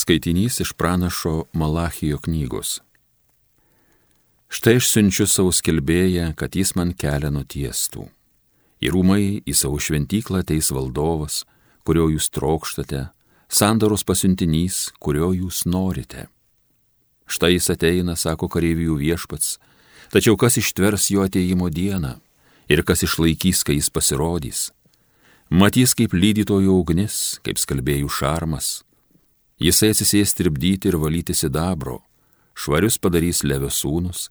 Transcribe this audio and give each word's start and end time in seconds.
Skaitinys 0.00 0.60
iš 0.60 0.72
pranašo 0.72 1.44
Malachijo 1.52 2.18
knygos. 2.18 2.80
Štai 4.48 4.76
aš 4.78 4.86
siunčiu 4.92 5.26
savo 5.26 5.50
skelbėją, 5.50 6.28
kad 6.38 6.54
jis 6.54 6.76
man 6.78 6.92
kelią 6.94 7.32
nutiestų. 7.34 8.04
Į 8.78 8.92
rūmai 8.94 9.24
į 9.42 9.56
savo 9.58 9.82
šventyklą 9.82 10.44
ateis 10.44 10.70
valdovas, 10.70 11.40
kurio 11.82 12.06
jūs 12.14 12.30
trokštate, 12.30 13.08
sandaros 13.50 14.06
pasiuntinys, 14.06 14.92
kurio 15.02 15.32
jūs 15.34 15.64
norite. 15.66 16.28
Štai 17.26 17.56
jis 17.56 17.66
ateina, 17.74 18.14
sako 18.14 18.46
kareivijų 18.54 19.02
viešpats, 19.02 19.58
tačiau 20.14 20.38
kas 20.38 20.62
ištvers 20.62 21.10
jo 21.10 21.26
ateimo 21.26 21.74
dieną 21.74 22.20
ir 22.70 22.86
kas 22.86 23.02
išlaikys, 23.02 23.66
kai 23.66 23.82
jis 23.82 23.90
pasirodys. 23.90 24.68
Matys 25.50 25.98
kaip 25.98 26.14
lydytojo 26.14 26.84
ugnis, 26.84 27.40
kaip 27.42 27.58
skalbėjų 27.58 28.14
šarmas 28.14 28.76
Jisai 29.58 29.90
atsisės 29.90 30.36
tribdyti 30.38 30.86
ir 30.92 30.96
valyti 31.02 31.34
sidabro, 31.34 31.98
švarius 32.54 32.98
padarys 33.02 33.42
levio 33.42 33.70
sūnus, 33.74 34.28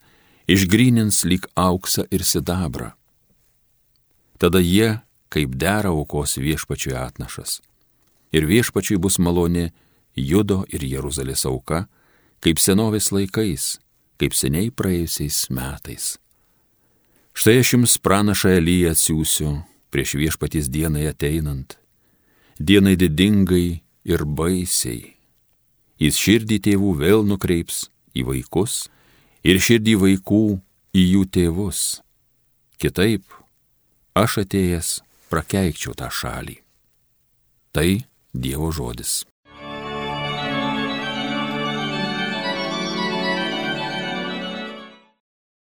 išgrynins 0.47 1.25
lyg 1.27 1.49
auksą 1.59 2.05
ir 2.11 2.23
sidabrą. 2.23 2.93
Tada 4.39 4.61
jie, 4.63 5.01
kaip 5.27 5.57
dera 5.59 5.91
aukos 5.91 6.37
viešpačiui 6.39 6.95
atnašas. 6.95 7.59
Ir 8.31 8.47
viešpačiui 8.47 8.99
bus 9.03 9.17
maloni 9.19 9.71
Judo 10.15 10.63
ir 10.71 10.85
Jeruzalės 10.87 11.43
auka, 11.49 11.87
kaip 12.39 12.61
senovės 12.63 13.11
laikais, 13.11 13.77
kaip 14.17 14.33
seniai 14.33 14.71
praėjusiais 14.71 15.49
metais. 15.51 16.15
Štai 17.37 17.59
aš 17.59 17.73
jums 17.75 17.97
pranašą 17.99 18.55
Elyją 18.61 18.95
atsiųsiu 18.95 19.51
prieš 19.91 20.15
viešpatys 20.17 20.71
dienai 20.71 21.05
ateinant, 21.11 21.75
dienai 22.57 22.95
didingai 22.95 23.83
ir 24.07 24.25
baisiai 24.25 25.16
Jis 25.97 26.17
širdį 26.21 26.59
tėvų 26.61 26.91
vėl 26.99 27.23
nukreips 27.25 27.87
į 28.13 28.27
vaikus 28.27 28.85
ir 29.41 29.57
širdį 29.57 29.95
vaikų 30.03 30.43
į 30.93 31.05
jų 31.13 31.23
tėvus. 31.33 31.79
Kitaip, 32.77 33.25
aš 34.13 34.43
atėjęs 34.43 34.91
prakeikčiau 35.31 35.95
tą 35.97 36.11
šalį. 36.13 36.59
Tai 37.73 37.89
Dievo 38.37 38.69
žodis. 38.69 39.23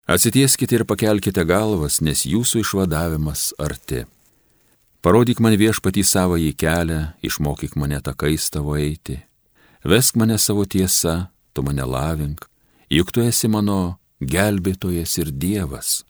Atsitieskite 0.09 0.79
ir 0.79 0.83
pakelkite 0.89 1.45
galvas, 1.45 1.99
nes 2.01 2.25
jūsų 2.25 2.63
išvadavimas 2.65 3.53
arti. 3.61 4.01
Parodyk 5.05 5.37
man 5.43 5.53
viešpatį 5.59 6.03
savo 6.07 6.39
į 6.41 6.55
kelią, 6.57 7.13
išmokyk 7.21 7.77
mane 7.77 8.01
takais 8.01 8.49
tavo 8.49 8.73
eiti 8.79 9.19
Vesk 9.83 10.15
mane 10.15 10.37
savo 10.37 10.63
tiesa, 10.65 11.31
tu 11.53 11.63
mane 11.63 11.83
lavink, 11.83 12.45
juk 12.89 13.11
tu 13.11 13.21
esi 13.21 13.49
mano 13.51 13.99
gelbėtojas 14.23 15.17
ir 15.19 15.31
Dievas. 15.31 16.03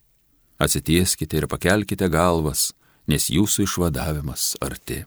Atsitieskite 0.62 1.42
ir 1.42 1.48
pakelkite 1.50 2.08
galvas, 2.10 2.72
nes 3.10 3.32
jūsų 3.34 3.66
išvadavimas 3.66 4.54
arti. 4.62 5.04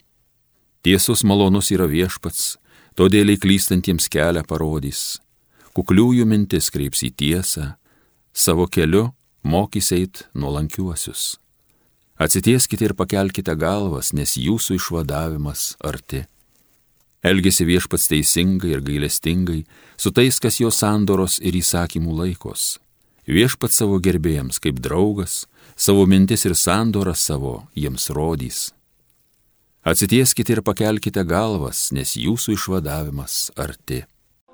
Tiesus 0.82 1.22
malonus 1.22 1.70
yra 1.74 1.86
viešpats, 1.86 2.56
todėl 2.98 3.32
įklystantiems 3.36 4.10
kelią 4.10 4.42
parodys. 4.46 5.20
Kukliųjų 5.76 6.26
mintis 6.26 6.68
kreips 6.72 7.04
į 7.06 7.10
tiesą, 7.22 7.72
savo 8.34 8.66
keliu 8.66 9.12
mokys 9.46 9.92
eit 9.94 10.26
nuolankiuosius. 10.34 11.36
Atsitieskite 12.18 12.88
ir 12.88 12.94
pakelkite 12.96 13.54
galvas, 13.54 14.12
nes 14.16 14.38
jūsų 14.40 14.80
išvadavimas 14.80 15.76
arti. 15.84 16.24
Elgesi 17.26 17.64
viešpats 17.66 18.06
teisingai 18.10 18.76
ir 18.76 18.82
gailestingai, 18.86 19.64
su 19.98 20.12
tais, 20.14 20.38
kas 20.38 20.60
jo 20.60 20.70
sandoros 20.70 21.40
ir 21.42 21.58
įsakymų 21.58 22.14
laikos. 22.20 22.76
Viešpats 23.26 23.80
savo 23.82 23.98
gerbėjams 23.98 24.60
kaip 24.62 24.78
draugas, 24.78 25.46
savo 25.74 26.06
mintis 26.06 26.46
ir 26.46 26.54
sandorą 26.54 27.16
savo 27.18 27.56
jiems 27.74 28.10
rodys. 28.14 28.68
Atsitieskite 29.86 30.54
ir 30.54 30.62
pakelkite 30.66 31.26
galvas, 31.26 31.88
nes 31.90 32.14
jūsų 32.18 32.54
išvadavimas 32.54 33.50
arti. 33.58 34.04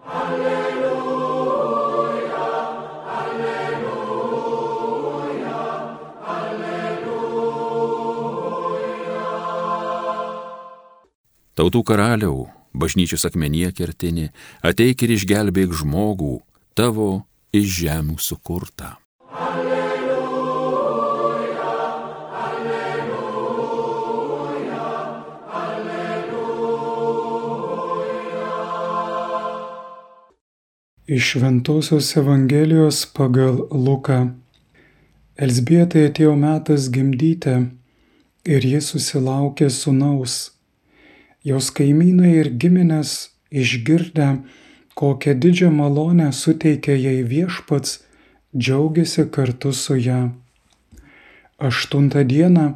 Alleluja. 0.09 0.53
Tautų 11.53 11.83
karaliau, 11.85 12.47
bažnyčios 12.75 13.25
akmenyje 13.29 13.73
kertinį, 13.77 14.27
ateik 14.65 15.03
ir 15.05 15.11
išgelbėk 15.17 15.71
žmogų, 15.83 16.41
tavo 16.75 17.25
iš 17.53 17.67
žemių 17.83 18.17
sukurtą. 18.19 18.97
Alleluja, 19.33 20.17
alleluja, 22.45 23.13
alleluja. 25.65 26.33
Iš 31.07 31.37
Ventosios 31.43 32.17
Evangelijos 32.17 33.05
pagal 33.13 33.69
Luką. 33.71 34.33
Elsbietai 35.37 36.07
atėjo 36.09 36.37
metas 36.37 36.89
gimdyti 36.93 37.57
ir 38.45 38.61
jis 38.65 38.93
susilaukė 38.93 39.69
sunaus 39.73 40.52
jos 41.45 41.71
kaimynai 41.77 42.33
ir 42.41 42.51
giminės 42.63 43.33
išgirdę, 43.51 44.29
kokią 44.95 45.35
didžią 45.43 45.71
malonę 45.75 46.31
suteikia 46.33 46.97
jai 46.97 47.23
viešpats, 47.33 48.01
džiaugiasi 48.57 49.27
kartu 49.35 49.73
su 49.73 49.97
ją. 49.97 50.23
Aštuntą 51.59 52.25
dieną 52.25 52.67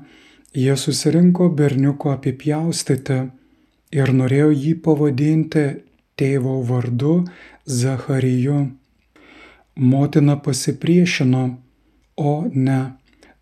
jie 0.54 0.76
susirinko 0.76 1.48
berniuko 1.58 2.12
apipjaustyti 2.16 3.18
ir 4.00 4.12
norėjo 4.20 4.50
jį 4.52 4.74
pavadinti 4.84 5.66
tėvo 6.16 6.60
vardu 6.70 7.14
Zachariju. 7.66 8.60
Motina 9.76 10.36
pasipriešino, 10.40 11.42
o 12.16 12.32
ne, 12.54 12.80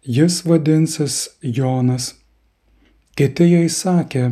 jis 0.02 0.40
vadinsis 0.48 1.18
Jonas. 1.42 2.14
Kiti 3.14 3.46
jai 3.52 3.68
sakė, 3.70 4.24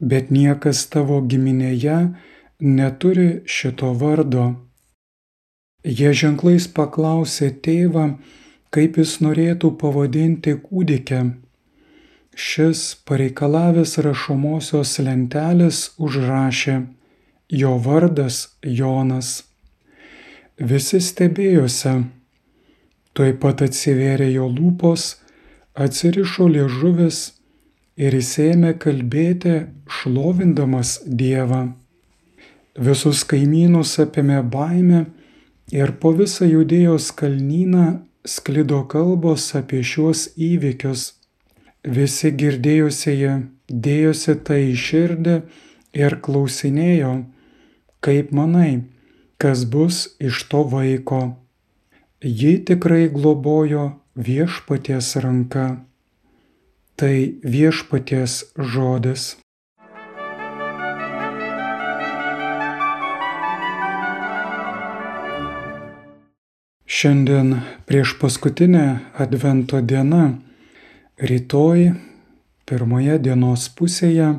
bet 0.00 0.30
niekas 0.30 0.86
tavo 0.92 1.20
giminėje 1.20 1.98
neturi 2.60 3.28
šito 3.46 3.92
vardo. 3.92 4.48
Jie 5.84 6.12
ženklais 6.12 6.66
paklausė 6.74 7.50
tėvą, 7.62 8.18
kaip 8.74 8.98
jis 8.98 9.18
norėtų 9.24 9.72
pavadinti 9.80 10.56
kūdikę. 10.62 11.20
Šis 12.38 12.82
pareikalavęs 13.08 13.96
rašomosios 14.04 14.98
lentelės 15.02 15.78
užrašė, 15.98 16.76
jo 17.50 17.72
vardas 17.82 18.58
Jonas. 18.62 19.30
Visi 20.58 21.00
stebėjosi, 21.02 21.94
tuoj 23.14 23.32
pat 23.42 23.62
atsivėrė 23.66 24.28
jo 24.34 24.46
lūpos, 24.50 25.16
atsirišo 25.74 26.46
liežuvis 26.50 27.37
ir 27.98 28.14
jis 28.14 28.32
ėmė 28.44 28.72
kalbėti 28.82 29.54
šlovindamas 29.98 30.98
Dievą. 31.20 31.62
Visus 32.78 33.24
kaimynus 33.26 33.96
apėmė 34.04 34.42
baime 34.54 35.06
ir 35.74 35.92
po 36.02 36.12
visą 36.20 36.46
judėjos 36.46 37.10
kalnyną 37.18 37.86
sklido 38.34 38.84
kalbos 38.92 39.48
apie 39.58 39.82
šiuos 39.82 40.28
įvykius. 40.50 41.08
Visi 41.98 42.30
girdėjusieji 42.38 43.34
dėjosi 43.86 44.34
tai 44.46 44.60
iširdį 44.74 45.34
ir 45.98 46.16
klausinėjo, 46.22 47.12
kaip 48.04 48.30
manai, 48.34 48.84
kas 49.42 49.64
bus 49.74 50.04
iš 50.30 50.44
to 50.52 50.62
vaiko. 50.70 51.22
Ji 52.22 52.58
tikrai 52.70 53.06
globojo 53.14 53.90
viešpaties 54.28 55.14
ranka 55.22 55.68
tai 56.98 57.38
viešpaties 57.46 58.32
žodis. 58.58 59.36
Šiandien 66.98 67.60
prieš 67.86 68.16
paskutinę 68.18 68.98
Advento 69.14 69.78
dieną, 69.78 70.24
rytoj, 71.30 71.92
pirmoje 72.66 73.20
dienos 73.22 73.68
pusėje, 73.78 74.32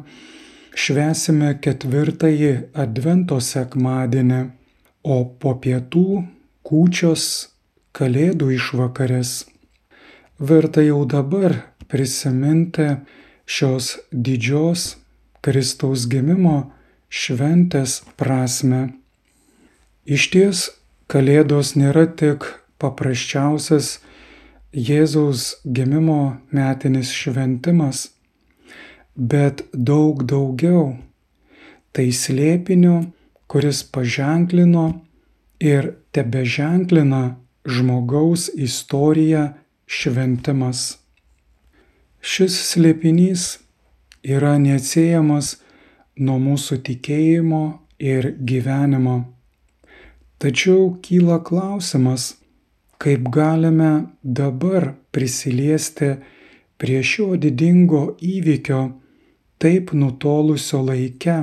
švesime 0.76 1.54
ketvirtąjį 1.64 2.52
Advento 2.76 3.40
sekmadienį, 3.40 4.42
o 5.08 5.18
po 5.40 5.56
pietų 5.64 6.26
kūčios 6.68 7.24
Kalėdų 7.96 8.52
išvakarės. 8.60 9.46
Verta 10.40 10.84
jau 10.84 11.06
dabar 11.08 11.56
prisiminti 11.90 12.88
šios 13.50 13.98
didžios 14.12 14.96
Kristaus 15.42 16.06
gimimo 16.10 16.58
šventės 17.10 18.02
prasme. 18.20 18.90
Iš 20.06 20.30
ties, 20.34 20.68
Kalėdos 21.10 21.72
nėra 21.74 22.04
tik 22.06 22.46
paprasčiausias 22.78 23.96
Jėzaus 24.70 25.56
gimimo 25.66 26.38
metinis 26.54 27.10
šventimas, 27.10 28.12
bet 29.18 29.64
daug 29.74 30.22
daugiau. 30.30 31.00
Tai 31.90 32.06
slėpiniu, 32.14 33.10
kuris 33.50 33.82
paženklino 33.82 34.86
ir 35.58 35.96
tebeženklina 36.14 37.24
žmogaus 37.66 38.46
istoriją 38.54 39.48
šventimas. 39.90 41.00
Šis 42.20 42.56
slėpinys 42.68 43.44
yra 44.24 44.58
neatsiejamas 44.60 45.54
nuo 46.20 46.36
mūsų 46.44 46.82
tikėjimo 46.84 47.64
ir 48.00 48.34
gyvenimo. 48.44 49.22
Tačiau 50.40 50.98
kyla 51.04 51.40
klausimas, 51.44 52.34
kaip 53.00 53.30
galime 53.32 54.10
dabar 54.24 54.94
prisiliesti 55.16 56.18
prie 56.80 57.00
šio 57.04 57.38
didingo 57.40 58.04
įvykio 58.20 58.82
taip 59.60 59.92
nutolusio 59.96 60.84
laike, 60.84 61.40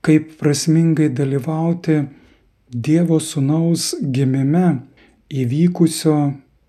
kaip 0.00 0.32
prasmingai 0.40 1.08
dalyvauti 1.12 2.00
Dievo 2.70 3.16
Sūnaus 3.18 3.96
gimime 4.14 4.66
įvykusio 5.28 6.16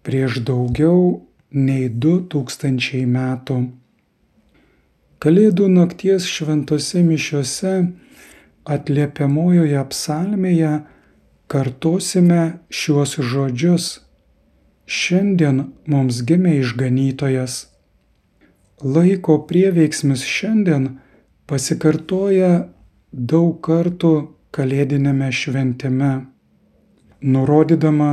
prieš 0.01 0.39
daugiau 0.47 1.21
nei 1.51 1.89
du 1.89 2.19
tūkstančiai 2.31 3.05
metų. 3.05 3.57
Kalėdų 5.21 5.67
nakties 5.69 6.25
šventose 6.25 7.03
mišiose 7.05 7.73
atliepiamojoje 8.65 9.83
psalmėje 9.91 10.71
kartosime 11.51 12.41
šiuos 12.71 13.17
žodžius. 13.19 13.91
Šiandien 14.91 15.67
mums 15.87 16.23
gimė 16.27 16.57
išganytojas. 16.63 17.67
Laiko 18.81 19.37
prieveiksmis 19.47 20.25
šiandien 20.25 20.87
pasikartoja 21.47 22.51
daug 23.11 23.59
kartų 23.63 24.13
kalėdinėme 24.55 25.29
šventime, 25.31 26.11
nurodydama, 27.21 28.11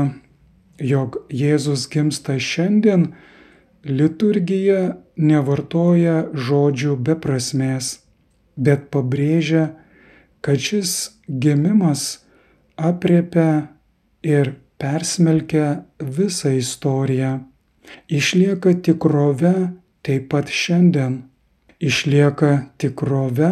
jog 0.78 1.18
Jėzus 1.30 1.88
gimsta 1.90 2.38
šiandien, 2.38 3.12
liturgija 3.84 4.98
nevartoja 5.16 6.28
žodžių 6.34 6.96
be 7.02 7.16
prasmės, 7.18 7.98
bet 8.56 8.88
pabrėžia, 8.94 9.74
kad 10.40 10.62
šis 10.62 10.94
gimimas 11.28 12.24
apriepia 12.76 13.68
ir 14.22 14.54
persmelkia 14.78 15.84
visą 15.98 16.54
istoriją. 16.58 17.38
Išlieka 18.08 18.74
tikrove 18.84 19.54
taip 20.04 20.28
pat 20.32 20.52
šiandien. 20.52 21.22
Išlieka 21.78 22.52
tikrove, 22.78 23.50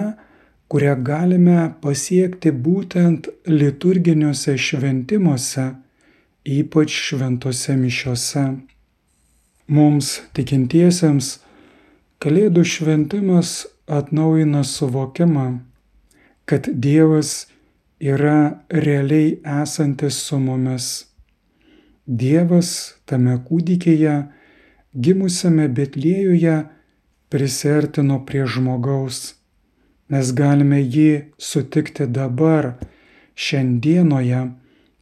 kurią 0.70 0.94
galime 1.06 1.58
pasiekti 1.82 2.50
būtent 2.50 3.28
liturginiuose 3.46 4.56
šventimuose, 4.58 5.66
ypač 6.46 6.94
šventose 7.08 7.74
mišiose. 7.76 8.46
Mums 9.66 10.20
tikintiesiems 10.38 11.36
Kalėdų 12.16 12.62
šventimas 12.64 13.66
atnaujina 13.92 14.62
suvokimą, 14.64 15.58
kad 16.48 16.68
Dievas 16.72 17.32
yra 18.00 18.62
realiai 18.72 19.34
esantis 19.62 20.16
su 20.24 20.38
mumis. 20.40 20.86
Dievas 22.06 22.70
tame 23.04 23.36
kūdikėje, 23.48 24.14
gimusiame 24.96 25.68
Betlėjuje, 25.76 26.56
prisertino 27.28 28.22
prie 28.24 28.46
žmogaus. 28.48 29.34
Mes 30.08 30.32
galime 30.32 30.80
jį 30.80 31.10
sutikti 31.36 32.06
dabar, 32.06 32.76
šiandienoje, 33.34 34.46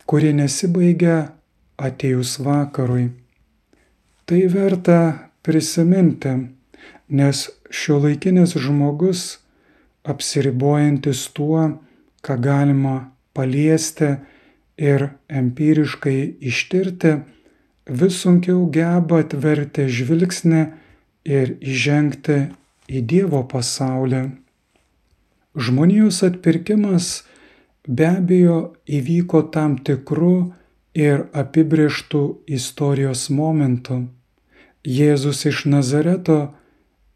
kuri 0.06 0.32
nesibaigia 0.32 1.32
atejus 1.76 2.38
vakarui. 2.38 3.10
Tai 4.24 4.40
verta 4.48 5.30
prisiminti, 5.42 6.32
nes 7.08 7.48
šio 7.70 7.98
laikinis 8.04 8.56
žmogus, 8.56 9.24
apsiribojantis 10.04 11.26
tuo, 11.36 11.64
ką 12.24 12.36
galima 12.40 12.96
paliesti 13.36 14.14
ir 14.80 15.08
empiriškai 15.28 16.18
ištirti, 16.40 17.18
vis 18.00 18.20
sunkiau 18.22 18.64
geba 18.72 19.20
atverti 19.24 19.88
žvilgsnį 19.92 20.62
ir 21.28 21.56
įžengti 21.60 22.38
į 22.88 23.04
Dievo 23.08 23.42
pasaulį. 23.48 24.24
Žmonijos 25.54 26.22
atpirkimas 26.26 27.22
be 27.88 28.08
abejo 28.08 28.58
įvyko 28.88 29.42
tam 29.52 29.78
tikru 29.78 30.52
ir 30.94 31.26
apibrieštų 31.32 32.22
istorijos 32.58 33.28
momentu. 33.30 34.04
Jėzus 34.84 35.44
iš 35.48 35.64
Nazareto 35.68 36.54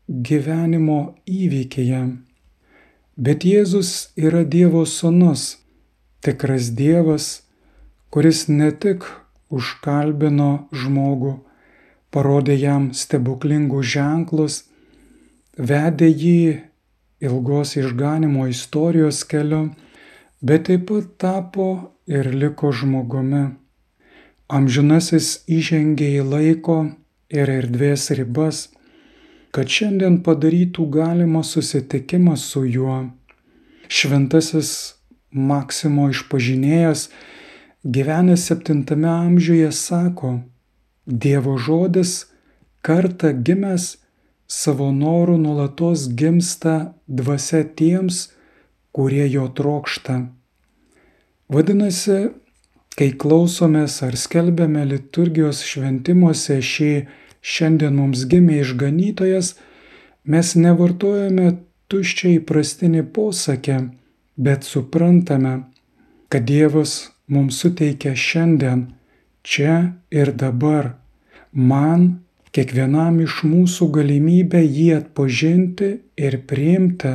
gyvenimo 0.08 1.14
įvykyje. 1.28 2.02
Bet 3.18 3.44
Jėzus 3.44 4.12
yra 4.16 4.44
Dievo 4.44 4.84
sūnus, 4.86 5.58
tikras 6.24 6.70
Dievas, 6.70 7.42
kuris 8.10 8.46
ne 8.48 8.70
tik 8.72 9.04
užkalbino 9.50 10.68
žmogų, 10.72 11.34
parodė 12.14 12.56
jam 12.56 12.92
stebuklingus 12.94 13.90
ženklus, 13.94 14.62
vedė 15.58 16.08
jį 16.08 16.40
ilgos 17.20 17.74
išganimo 17.76 18.46
istorijos 18.48 19.24
keliu, 19.28 19.68
bet 20.42 20.66
taip 20.68 20.88
pat 20.88 21.12
tapo 21.18 21.68
ir 22.06 22.32
liko 22.34 22.72
žmogumi. 22.72 23.44
Amžinasis 24.48 25.44
įžengė 25.58 26.08
į 26.20 26.26
laiko 26.32 26.80
ir 27.28 27.50
erdvės 27.52 28.10
ribas 28.16 28.68
kad 29.54 29.70
šiandien 29.72 30.20
padarytų 30.24 30.84
galima 30.92 31.42
susitikimą 31.42 32.36
su 32.36 32.64
juo. 32.68 32.98
Šventasis 33.88 34.70
Maksimo 35.28 36.06
išpažinėjas, 36.08 37.08
gyvenęs 37.84 38.46
7 38.48 39.04
amžiuje, 39.12 39.68
sako, 39.72 40.38
Dievo 41.04 41.56
žodis 41.60 42.30
kartą 42.84 43.34
gimęs 43.44 43.96
savo 44.48 44.88
norų 44.92 45.36
nulatos 45.42 46.06
gimsta 46.08 46.94
dvasia 47.08 47.62
tiems, 47.64 48.28
kurie 48.92 49.26
jo 49.30 49.46
trokšta. 49.48 50.18
Vadinasi, 51.48 52.18
kai 52.98 53.12
klausomės 53.22 54.00
ar 54.04 54.16
skelbėme 54.18 54.84
liturgijos 54.90 55.62
šventimuose 55.64 56.58
šį 56.64 56.92
šiandien 57.40 57.94
mums 57.96 58.26
gimė 58.30 58.60
išganytojas, 58.64 59.54
mes 60.28 60.54
nevartojame 60.58 61.52
tuščiai 61.88 62.40
įprastinį 62.40 63.04
posakį, 63.16 63.78
bet 64.36 64.66
suprantame, 64.68 65.54
kad 66.28 66.44
Dievas 66.50 66.98
mums 67.32 67.60
suteikia 67.62 68.12
šiandien, 68.12 68.88
čia 69.42 69.76
ir 70.12 70.34
dabar, 70.42 70.96
man, 71.52 72.20
kiekvienam 72.52 73.20
iš 73.24 73.40
mūsų 73.48 73.88
galimybę 73.94 74.60
jį 74.64 74.88
atpažinti 74.98 75.90
ir 76.18 76.40
priimti, 76.50 77.14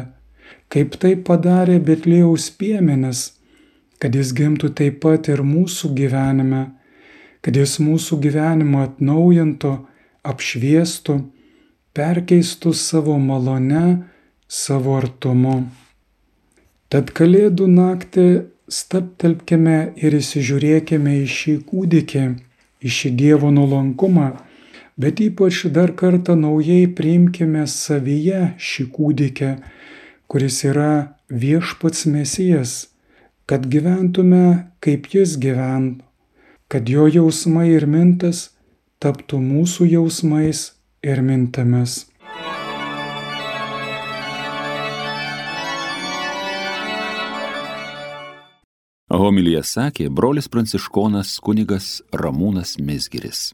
kaip 0.74 0.98
tai 1.01 1.13
padarė 1.27 1.77
Betlėjaus 1.86 2.50
piemenis, 2.58 3.27
kad 4.01 4.15
jis 4.18 4.34
gimtų 4.36 4.74
taip 4.80 5.01
pat 5.03 5.30
ir 5.30 5.44
mūsų 5.46 5.94
gyvenime, 6.00 6.63
kad 7.46 7.60
jis 7.60 7.77
mūsų 7.84 8.18
gyvenimą 8.24 8.88
atnaujintų, 8.88 9.74
apšviestų, 10.25 11.20
perkeistų 11.94 12.74
savo 12.74 13.20
malone, 13.22 13.86
savo 14.48 14.98
artumu. 14.98 15.60
Tad 16.89 17.12
Kalėdų 17.18 17.68
naktį 17.70 18.25
staptelkime 18.70 19.77
ir 19.98 20.18
įsižiūrėkime 20.18 21.20
į 21.22 21.30
šį 21.38 21.56
kūdikį, 21.70 22.25
į 22.84 22.94
šį 22.98 23.13
Dievo 23.20 23.53
nuolankumą, 23.53 24.27
bet 24.98 25.22
ypač 25.25 25.63
dar 25.75 25.94
kartą 25.98 26.36
naujai 26.39 26.86
priimkime 26.98 27.65
savyje 27.70 28.53
šį 28.58 28.88
kūdikį, 28.98 29.51
kuris 30.27 30.63
yra 30.63 31.15
viešpats 31.30 32.06
mesijas, 32.06 32.88
kad 33.46 33.68
gyventume 33.68 34.72
kaip 34.84 35.08
jis 35.13 35.38
gyvent, 35.39 36.01
kad 36.68 36.89
jo 36.89 37.08
jausmai 37.08 37.70
ir 37.75 37.86
mintis 37.86 38.50
taptų 39.03 39.39
mūsų 39.44 39.89
jausmais 39.98 40.72
ir 41.03 41.22
mintimis. 41.22 42.06
Homilyje 49.13 49.62
sakė 49.70 50.08
brolis 50.10 50.48
pranciškonas 50.50 51.36
kunigas 51.46 52.00
Ramūnas 52.18 52.80
Mesgiris. 52.82 53.51